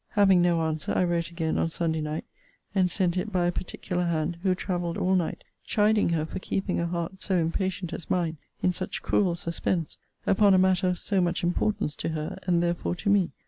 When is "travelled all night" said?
4.55-5.43